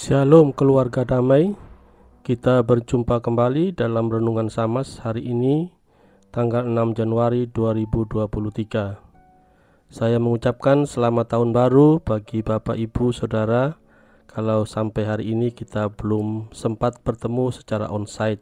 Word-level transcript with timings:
Shalom 0.00 0.56
keluarga 0.56 1.04
damai. 1.04 1.52
Kita 2.24 2.64
berjumpa 2.64 3.20
kembali 3.20 3.76
dalam 3.76 4.08
Renungan 4.08 4.48
Samas 4.48 4.96
hari 5.04 5.28
ini 5.28 5.76
Tanggal 6.32 6.64
6 6.64 6.96
Januari 6.96 7.44
2023 7.44 8.96
Saya 9.92 10.16
mengucapkan 10.16 10.88
selamat 10.88 11.36
tahun 11.36 11.52
baru 11.52 12.00
bagi 12.00 12.40
Bapak 12.40 12.80
Ibu 12.80 13.12
Saudara. 13.12 13.76
Kalau 14.24 14.64
sampai 14.64 15.04
hari 15.04 15.36
ini 15.36 15.52
kita 15.52 15.92
belum 15.92 16.48
sempat 16.56 17.04
bertemu 17.04 17.52
secara 17.52 17.92
onsite 17.92 18.40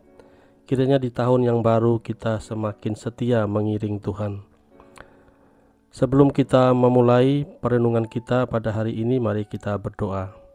Kiranya 0.63 1.03
di 1.03 1.11
tahun 1.11 1.43
yang 1.43 1.59
baru 1.67 1.99
kita 1.99 2.39
semakin 2.39 2.95
setia 2.95 3.51
mengiring 3.51 3.99
Tuhan. 3.99 4.47
Sebelum 5.91 6.31
kita 6.31 6.71
memulai 6.71 7.43
perenungan 7.59 8.07
kita 8.07 8.47
pada 8.47 8.71
hari 8.71 8.95
ini, 8.95 9.19
mari 9.19 9.43
kita 9.43 9.75
berdoa. 9.75 10.48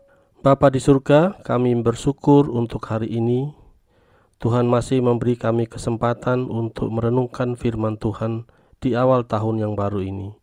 Bapa 0.43 0.67
di 0.67 0.83
surga, 0.83 1.39
kami 1.39 1.71
bersyukur 1.79 2.51
untuk 2.51 2.83
hari 2.91 3.07
ini. 3.07 3.55
Tuhan 4.43 4.67
masih 4.67 4.99
memberi 4.99 5.39
kami 5.39 5.71
kesempatan 5.71 6.51
untuk 6.51 6.91
merenungkan 6.91 7.55
firman 7.55 7.95
Tuhan 7.95 8.43
di 8.83 8.91
awal 8.91 9.23
tahun 9.23 9.63
yang 9.63 9.79
baru 9.79 10.03
ini. 10.03 10.35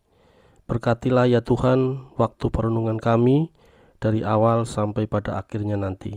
Berkatilah 0.65 1.28
ya 1.28 1.45
Tuhan 1.45 2.09
waktu 2.16 2.48
perenungan 2.48 2.97
kami 2.97 3.52
dari 4.01 4.25
awal 4.25 4.65
sampai 4.65 5.05
pada 5.05 5.37
akhirnya 5.37 5.77
nanti. 5.77 6.17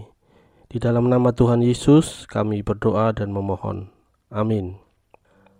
Di 0.71 0.79
dalam 0.79 1.11
nama 1.11 1.35
Tuhan 1.35 1.59
Yesus 1.59 2.23
kami 2.31 2.63
berdoa 2.63 3.11
dan 3.11 3.35
memohon. 3.35 3.91
Amin. 4.31 4.79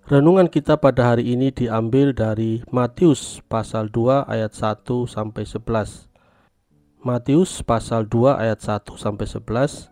Renungan 0.07 0.47
kita 0.47 0.79
pada 0.79 1.11
hari 1.11 1.27
ini 1.35 1.51
diambil 1.51 2.15
dari 2.15 2.63
Matius 2.71 3.43
pasal 3.51 3.91
2 3.91 4.31
ayat 4.31 4.55
1 4.55 5.11
sampai 5.11 5.43
11. 5.43 6.12
Matius 7.03 7.59
pasal 7.67 8.07
2 8.07 8.39
ayat 8.39 8.63
1 8.63 8.95
sampai 8.95 9.27
11. 9.27 9.91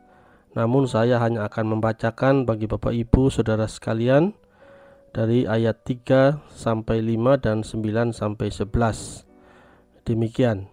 Namun 0.56 0.88
saya 0.88 1.20
hanya 1.20 1.44
akan 1.44 1.76
membacakan 1.76 2.48
bagi 2.48 2.72
Bapak 2.72 2.96
Ibu 2.96 3.28
Saudara 3.28 3.68
sekalian 3.68 4.32
dari 5.12 5.44
ayat 5.44 5.84
3 5.84 6.40
sampai 6.56 7.04
5 7.04 7.36
dan 7.44 7.68
9 7.68 8.16
sampai 8.16 8.48
11. 8.48 9.28
Demikian. 10.08 10.72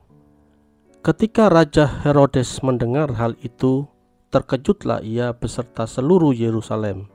Ketika 1.03 1.50
Raja 1.50 2.06
Herodes 2.06 2.62
mendengar 2.62 3.19
hal 3.19 3.34
itu, 3.42 3.91
terkejutlah 4.31 5.03
ia 5.03 5.34
beserta 5.34 5.91
seluruh 5.91 6.31
Yerusalem. 6.31 7.11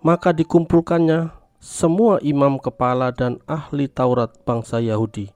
Maka 0.00 0.32
dikumpulkannya 0.32 1.36
semua 1.60 2.16
imam 2.24 2.56
kepala 2.56 3.12
dan 3.12 3.44
ahli 3.44 3.92
Taurat 3.92 4.32
bangsa 4.48 4.80
Yahudi 4.80 5.33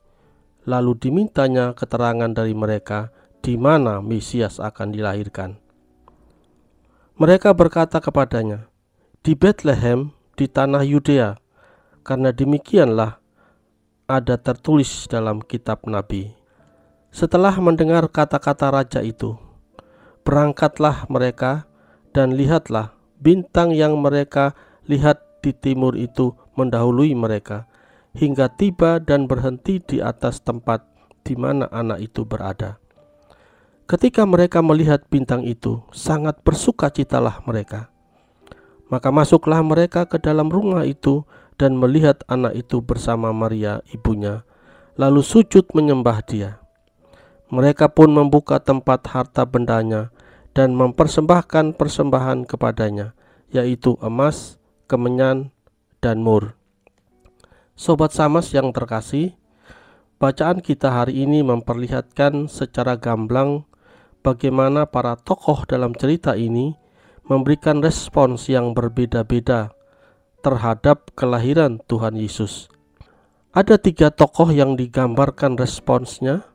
lalu 0.69 0.92
dimintanya 1.00 1.72
keterangan 1.72 2.28
dari 2.28 2.52
mereka 2.52 3.08
di 3.41 3.56
mana 3.56 4.05
Mesias 4.05 4.61
akan 4.61 4.92
dilahirkan. 4.92 5.56
Mereka 7.16 7.56
berkata 7.56 8.05
kepadanya, 8.05 8.69
"Di 9.25 9.33
Bethlehem, 9.33 10.12
di 10.36 10.44
tanah 10.44 10.84
Yudea, 10.84 11.41
karena 12.05 12.30
demikianlah 12.30 13.16
ada 14.05 14.36
tertulis 14.36 15.08
dalam 15.08 15.41
kitab 15.41 15.88
Nabi." 15.88 16.36
Setelah 17.08 17.56
mendengar 17.56 18.05
kata-kata 18.12 18.69
raja 18.69 19.00
itu, 19.00 19.41
berangkatlah 20.28 21.08
mereka 21.08 21.64
dan 22.12 22.36
lihatlah 22.36 22.92
bintang 23.16 23.72
yang 23.72 23.97
mereka 23.97 24.53
lihat 24.84 25.25
di 25.41 25.56
timur 25.56 25.97
itu 25.97 26.36
mendahului 26.53 27.16
mereka 27.16 27.64
hingga 28.19 28.50
tiba 28.50 28.98
dan 28.98 29.30
berhenti 29.30 29.78
di 29.78 30.02
atas 30.02 30.42
tempat 30.42 30.83
di 31.22 31.38
mana 31.38 31.70
anak 31.70 32.02
itu 32.02 32.27
berada. 32.27 32.83
Ketika 33.86 34.27
mereka 34.27 34.60
melihat 34.60 35.06
bintang 35.06 35.47
itu, 35.47 35.80
sangat 35.94 36.42
bersukacitalah 36.42 37.41
mereka. 37.47 37.88
Maka 38.91 39.08
masuklah 39.14 39.62
mereka 39.62 40.05
ke 40.05 40.19
dalam 40.20 40.50
rumah 40.50 40.84
itu 40.84 41.25
dan 41.56 41.78
melihat 41.78 42.20
anak 42.28 42.59
itu 42.59 42.82
bersama 42.84 43.32
Maria 43.32 43.81
ibunya, 43.94 44.44
lalu 44.98 45.25
sujud 45.25 45.71
menyembah 45.72 46.21
dia. 46.26 46.60
Mereka 47.48 47.97
pun 47.97 48.12
membuka 48.12 48.60
tempat 48.60 49.09
harta 49.09 49.48
bendanya 49.48 50.12
dan 50.53 50.76
mempersembahkan 50.76 51.81
persembahan 51.81 52.44
kepadanya, 52.44 53.16
yaitu 53.48 53.97
emas, 54.04 54.60
kemenyan, 54.84 55.48
dan 56.04 56.21
mur. 56.21 56.57
Sobat 57.78 58.11
Samas 58.11 58.50
yang 58.50 58.75
terkasih, 58.75 59.39
bacaan 60.19 60.59
kita 60.59 60.91
hari 60.91 61.22
ini 61.22 61.47
memperlihatkan 61.47 62.50
secara 62.50 62.99
gamblang 62.99 63.71
bagaimana 64.27 64.83
para 64.83 65.15
tokoh 65.15 65.62
dalam 65.62 65.94
cerita 65.94 66.34
ini 66.34 66.75
memberikan 67.31 67.78
respons 67.78 68.50
yang 68.50 68.75
berbeda-beda 68.75 69.71
terhadap 70.43 71.15
kelahiran 71.15 71.78
Tuhan 71.87 72.19
Yesus. 72.19 72.66
Ada 73.55 73.78
tiga 73.78 74.10
tokoh 74.10 74.50
yang 74.50 74.75
digambarkan 74.75 75.55
responsnya 75.55 76.50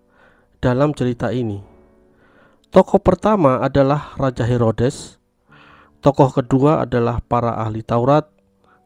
dalam 0.60 0.92
cerita 0.92 1.32
ini. 1.32 1.64
Tokoh 2.68 3.00
pertama 3.00 3.64
adalah 3.64 4.12
Raja 4.20 4.44
Herodes, 4.44 5.24
tokoh 6.04 6.36
kedua 6.36 6.84
adalah 6.84 7.24
para 7.24 7.64
ahli 7.64 7.80
Taurat, 7.80 8.28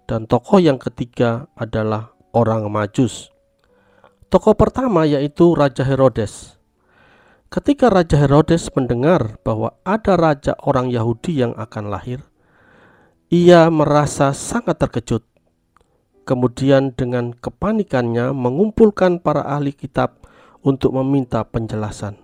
dan 0.05 0.29
tokoh 0.29 0.61
yang 0.61 0.77
ketiga 0.77 1.49
adalah 1.57 2.13
orang 2.37 2.69
Majus. 2.69 3.33
Tokoh 4.29 4.53
pertama 4.53 5.09
yaitu 5.09 5.57
Raja 5.57 5.81
Herodes. 5.81 6.61
Ketika 7.49 7.89
Raja 7.89 8.19
Herodes 8.19 8.69
mendengar 8.77 9.41
bahwa 9.41 9.73
ada 9.81 10.19
raja 10.19 10.53
orang 10.61 10.93
Yahudi 10.93 11.41
yang 11.41 11.55
akan 11.55 11.89
lahir, 11.89 12.21
ia 13.33 13.71
merasa 13.73 14.35
sangat 14.35 14.77
terkejut. 14.77 15.23
Kemudian 16.27 16.91
dengan 16.91 17.31
kepanikannya 17.31 18.35
mengumpulkan 18.35 19.23
para 19.23 19.47
ahli 19.47 19.71
kitab 19.71 20.27
untuk 20.59 20.91
meminta 20.91 21.47
penjelasan. 21.47 22.19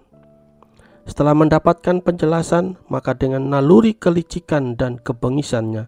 Setelah 1.08 1.32
mendapatkan 1.32 2.04
penjelasan, 2.04 2.76
maka 2.92 3.16
dengan 3.16 3.48
naluri 3.48 3.96
kelicikan 3.96 4.76
dan 4.76 5.00
kebengisannya, 5.00 5.88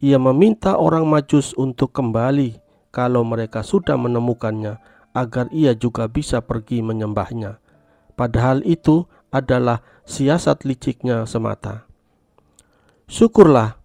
ia 0.00 0.16
meminta 0.16 0.80
orang 0.80 1.04
Majus 1.04 1.52
untuk 1.60 1.92
kembali 1.92 2.69
kalau 2.90 3.22
mereka 3.22 3.62
sudah 3.62 3.94
menemukannya 3.94 4.78
agar 5.14 5.50
ia 5.50 5.74
juga 5.74 6.06
bisa 6.06 6.42
pergi 6.42 6.82
menyembahnya. 6.82 7.58
Padahal 8.14 8.62
itu 8.66 9.06
adalah 9.30 9.82
siasat 10.06 10.66
liciknya 10.66 11.24
semata. 11.26 11.86
Syukurlah 13.10 13.78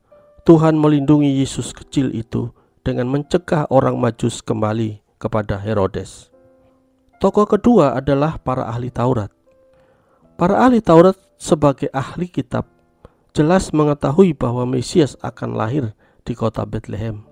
Tuhan 0.45 0.77
melindungi 0.77 1.41
Yesus 1.41 1.73
kecil 1.73 2.13
itu 2.13 2.53
dengan 2.85 3.09
mencegah 3.09 3.65
orang 3.73 3.97
Majus 3.97 4.45
kembali 4.45 5.01
kepada 5.17 5.57
Herodes. 5.57 6.29
Tokoh 7.17 7.49
kedua 7.49 7.97
adalah 7.97 8.37
para 8.37 8.69
ahli 8.69 8.93
Taurat. 8.93 9.33
Para 10.37 10.61
ahli 10.61 10.85
Taurat 10.85 11.17
sebagai 11.41 11.89
ahli 11.89 12.29
kitab 12.29 12.69
jelas 13.33 13.73
mengetahui 13.73 14.37
bahwa 14.37 14.69
Mesias 14.69 15.17
akan 15.25 15.57
lahir 15.57 15.97
di 16.21 16.37
kota 16.37 16.61
Bethlehem. 16.61 17.25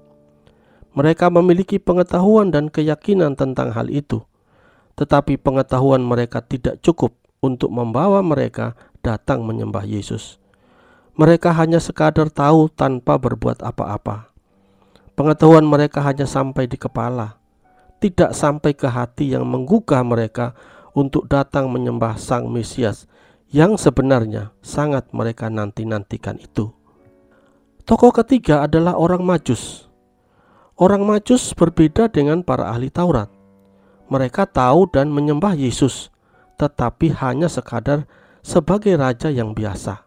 Mereka 0.94 1.34
memiliki 1.34 1.82
pengetahuan 1.82 2.54
dan 2.54 2.70
keyakinan 2.70 3.34
tentang 3.34 3.74
hal 3.74 3.90
itu, 3.90 4.22
tetapi 4.94 5.42
pengetahuan 5.42 6.06
mereka 6.06 6.46
tidak 6.46 6.78
cukup 6.86 7.18
untuk 7.42 7.74
membawa 7.74 8.22
mereka 8.22 8.78
datang 9.02 9.42
menyembah 9.42 9.90
Yesus. 9.90 10.38
Mereka 11.18 11.50
hanya 11.58 11.82
sekadar 11.82 12.30
tahu 12.30 12.70
tanpa 12.70 13.18
berbuat 13.18 13.66
apa-apa. 13.66 14.30
Pengetahuan 15.18 15.66
mereka 15.66 16.02
hanya 16.06 16.30
sampai 16.30 16.70
di 16.70 16.78
kepala, 16.78 17.42
tidak 17.98 18.38
sampai 18.38 18.78
ke 18.78 18.86
hati 18.86 19.34
yang 19.34 19.50
menggugah 19.50 20.02
mereka 20.06 20.54
untuk 20.94 21.26
datang 21.26 21.74
menyembah 21.74 22.22
Sang 22.22 22.50
Mesias 22.50 23.10
yang 23.50 23.78
sebenarnya 23.82 24.54
sangat 24.62 25.10
mereka 25.10 25.50
nanti-nantikan 25.50 26.38
itu. 26.38 26.74
Tokoh 27.86 28.14
ketiga 28.14 28.66
adalah 28.66 28.98
orang 28.98 29.22
Majus 29.22 29.93
Orang 30.84 31.08
Majus 31.08 31.56
berbeda 31.56 32.12
dengan 32.12 32.44
para 32.44 32.68
ahli 32.68 32.92
Taurat. 32.92 33.32
Mereka 34.12 34.52
tahu 34.52 34.92
dan 34.92 35.16
menyembah 35.16 35.56
Yesus, 35.56 36.12
tetapi 36.60 37.08
hanya 37.24 37.48
sekadar 37.48 38.04
sebagai 38.44 38.92
raja 39.00 39.32
yang 39.32 39.56
biasa. 39.56 40.04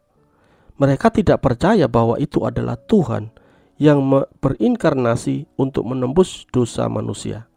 Mereka 0.77 1.17
tidak 1.17 1.41
percaya 1.41 1.89
bahwa 1.89 2.21
itu 2.21 2.45
adalah 2.45 2.77
Tuhan 2.77 3.33
yang 3.81 4.05
berinkarnasi 4.45 5.49
untuk 5.57 5.89
menembus 5.89 6.45
dosa 6.53 6.85
manusia. 6.93 7.49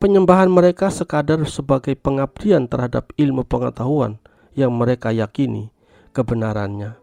Penyembahan 0.00 0.48
mereka 0.48 0.88
sekadar 0.88 1.44
sebagai 1.44 1.92
pengabdian 1.92 2.72
terhadap 2.72 3.12
ilmu 3.20 3.44
pengetahuan 3.44 4.16
yang 4.56 4.72
mereka 4.72 5.12
yakini 5.12 5.68
kebenarannya, 6.16 6.96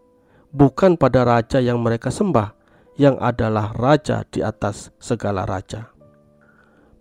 bukan 0.50 0.98
pada 0.98 1.22
raja 1.22 1.62
yang 1.62 1.78
mereka 1.78 2.10
sembah 2.10 2.63
yang 3.00 3.18
adalah 3.18 3.74
raja 3.74 4.26
di 4.30 4.46
atas 4.46 4.94
segala 5.02 5.46
raja. 5.46 5.90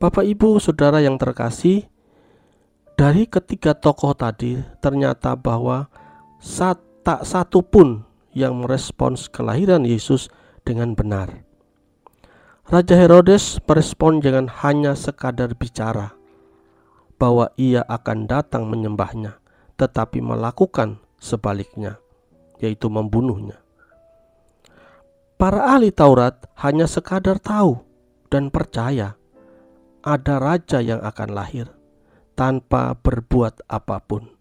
Bapak, 0.00 0.24
ibu, 0.26 0.58
saudara 0.58 0.98
yang 0.98 1.20
terkasih, 1.20 1.86
dari 2.98 3.24
ketiga 3.28 3.72
tokoh 3.72 4.12
tadi 4.12 4.60
ternyata 4.82 5.34
bahwa 5.38 5.88
tak 7.02 7.26
satu 7.26 7.62
pun 7.62 8.06
yang 8.32 8.62
merespons 8.64 9.28
kelahiran 9.28 9.84
Yesus 9.84 10.30
dengan 10.62 10.94
benar. 10.94 11.44
Raja 12.62 12.94
Herodes 12.94 13.58
merespon 13.66 14.22
dengan 14.22 14.46
hanya 14.62 14.94
sekadar 14.94 15.52
bicara 15.58 16.14
bahwa 17.18 17.50
ia 17.58 17.82
akan 17.86 18.26
datang 18.26 18.66
menyembahnya, 18.70 19.38
tetapi 19.76 20.22
melakukan 20.22 21.02
sebaliknya, 21.18 21.98
yaitu 22.58 22.90
membunuhnya. 22.90 23.62
Para 25.42 25.74
ahli 25.74 25.90
Taurat 25.90 26.38
hanya 26.62 26.86
sekadar 26.86 27.42
tahu 27.42 27.82
dan 28.30 28.46
percaya 28.46 29.18
ada 29.98 30.38
raja 30.38 30.78
yang 30.78 31.02
akan 31.02 31.34
lahir 31.34 31.66
tanpa 32.38 32.94
berbuat 32.94 33.66
apa 33.66 33.98
pun. 34.06 34.38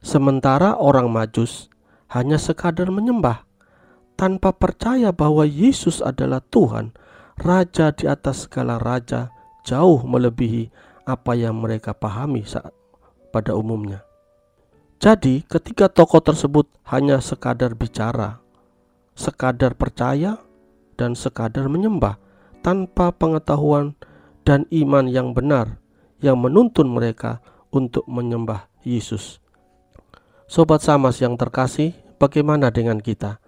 Sementara 0.00 0.80
orang 0.80 1.12
Majus 1.12 1.68
hanya 2.08 2.40
sekadar 2.40 2.88
menyembah 2.88 3.44
tanpa 4.16 4.56
percaya 4.56 5.12
bahwa 5.12 5.44
Yesus 5.44 6.00
adalah 6.00 6.40
Tuhan, 6.48 6.96
Raja 7.36 7.92
di 7.92 8.08
atas 8.08 8.48
segala 8.48 8.80
raja, 8.80 9.28
jauh 9.60 10.00
melebihi 10.08 10.72
apa 11.04 11.36
yang 11.36 11.60
mereka 11.60 11.92
pahami 11.92 12.48
saat 12.48 12.72
pada 13.28 13.52
umumnya. 13.52 14.00
Jadi, 15.04 15.44
ketika 15.44 15.92
tokoh 15.92 16.24
tersebut 16.24 16.64
hanya 16.88 17.20
sekadar 17.20 17.76
bicara, 17.76 18.40
sekadar 19.16 19.74
percaya, 19.74 20.38
dan 20.94 21.16
sekadar 21.16 21.66
menyembah 21.72 22.20
tanpa 22.60 23.12
pengetahuan 23.12 23.96
dan 24.46 24.64
iman 24.70 25.08
yang 25.10 25.34
benar 25.34 25.80
yang 26.20 26.40
menuntun 26.40 26.88
mereka 26.88 27.44
untuk 27.68 28.06
menyembah 28.08 28.70
Yesus. 28.86 29.42
Sobat 30.46 30.80
Samas 30.80 31.18
yang 31.18 31.34
terkasih, 31.34 31.92
bagaimana 32.16 32.70
dengan 32.70 33.02
kita? 33.02 33.42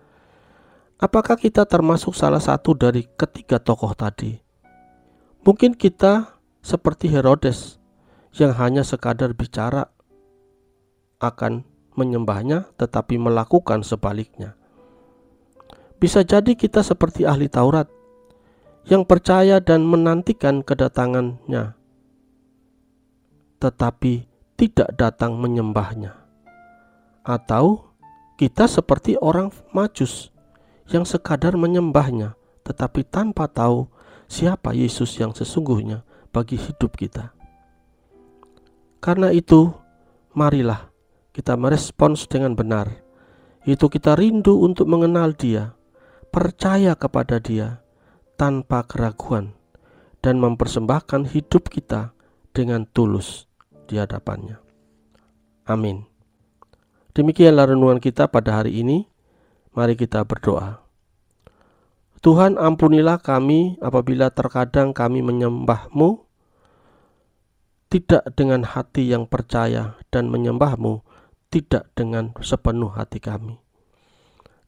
Apakah 0.98 1.38
kita 1.38 1.62
termasuk 1.62 2.12
salah 2.18 2.42
satu 2.42 2.74
dari 2.74 3.06
ketiga 3.06 3.62
tokoh 3.62 3.94
tadi? 3.94 4.34
Mungkin 5.46 5.78
kita 5.78 6.42
seperti 6.58 7.06
Herodes 7.06 7.78
yang 8.34 8.50
hanya 8.58 8.82
sekadar 8.82 9.30
bicara 9.32 9.86
akan 11.22 11.62
menyembahnya 11.94 12.66
tetapi 12.74 13.14
melakukan 13.14 13.86
sebaliknya. 13.86 14.57
Bisa 15.98 16.22
jadi 16.22 16.54
kita 16.54 16.86
seperti 16.86 17.26
ahli 17.26 17.50
Taurat 17.50 17.90
yang 18.86 19.02
percaya 19.02 19.58
dan 19.58 19.82
menantikan 19.82 20.62
kedatangannya 20.62 21.78
tetapi 23.58 24.26
tidak 24.54 24.94
datang 24.94 25.36
menyembahnya. 25.38 26.14
Atau 27.26 27.92
kita 28.38 28.70
seperti 28.70 29.18
orang 29.18 29.50
Majus 29.74 30.30
yang 30.88 31.04
sekadar 31.04 31.58
menyembahnya, 31.58 32.38
tetapi 32.64 33.04
tanpa 33.04 33.50
tahu 33.50 33.90
siapa 34.30 34.72
Yesus 34.72 35.12
yang 35.18 35.34
sesungguhnya 35.34 36.06
bagi 36.30 36.56
hidup 36.56 36.94
kita. 36.96 37.34
Karena 38.98 39.30
itu, 39.34 39.70
marilah 40.32 40.90
kita 41.34 41.54
merespons 41.54 42.26
dengan 42.26 42.54
benar. 42.54 42.90
Itu 43.68 43.90
kita 43.92 44.16
rindu 44.16 44.64
untuk 44.64 44.88
mengenal 44.88 45.36
Dia, 45.36 45.76
percaya 46.28 46.94
kepada 46.94 47.40
Dia 47.42 47.82
tanpa 48.38 48.86
keraguan, 48.86 49.58
dan 50.22 50.38
mempersembahkan 50.38 51.30
hidup 51.30 51.70
kita 51.70 52.14
dengan 52.54 52.86
tulus 52.90 53.46
di 53.86 53.98
hadapannya. 53.98 54.58
Amin. 55.68 56.06
Demikianlah 57.14 57.74
renungan 57.74 57.98
kita 57.98 58.30
pada 58.30 58.62
hari 58.62 58.78
ini. 58.78 59.10
Mari 59.74 59.94
kita 59.94 60.22
berdoa. 60.26 60.82
Tuhan 62.18 62.58
ampunilah 62.58 63.22
kami 63.22 63.78
apabila 63.78 64.34
terkadang 64.34 64.90
kami 64.90 65.22
menyembahmu 65.22 66.26
tidak 67.88 68.26
dengan 68.34 68.66
hati 68.66 69.14
yang 69.14 69.30
percaya 69.30 69.94
dan 70.10 70.26
menyembahmu 70.26 71.06
tidak 71.48 71.88
dengan 71.94 72.34
sepenuh 72.42 72.90
hati 72.90 73.22
kami. 73.22 73.62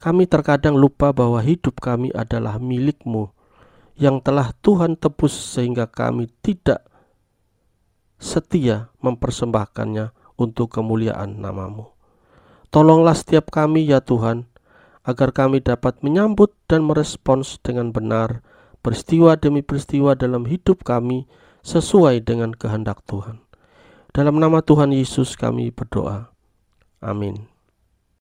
Kami 0.00 0.24
terkadang 0.24 0.80
lupa 0.80 1.12
bahwa 1.12 1.44
hidup 1.44 1.76
kami 1.76 2.08
adalah 2.16 2.56
milikmu 2.56 3.28
yang 4.00 4.24
telah 4.24 4.56
Tuhan 4.64 4.96
tebus 4.96 5.36
sehingga 5.36 5.84
kami 5.84 6.32
tidak 6.40 6.88
setia 8.16 8.88
mempersembahkannya 9.04 10.16
untuk 10.40 10.72
kemuliaan 10.72 11.44
namamu. 11.44 11.92
Tolonglah 12.72 13.12
setiap 13.12 13.52
kami 13.52 13.84
ya 13.84 14.00
Tuhan, 14.00 14.48
agar 15.04 15.36
kami 15.36 15.60
dapat 15.60 16.00
menyambut 16.00 16.52
dan 16.64 16.84
merespons 16.84 17.60
dengan 17.60 17.92
benar 17.92 18.44
peristiwa 18.80 19.36
demi 19.36 19.60
peristiwa 19.60 20.16
dalam 20.16 20.48
hidup 20.48 20.84
kami 20.84 21.28
sesuai 21.60 22.24
dengan 22.24 22.56
kehendak 22.56 23.04
Tuhan. 23.04 23.40
Dalam 24.16 24.40
nama 24.40 24.64
Tuhan 24.64 24.96
Yesus 24.96 25.36
kami 25.36 25.70
berdoa. 25.70 26.32
Amin. 27.04 27.59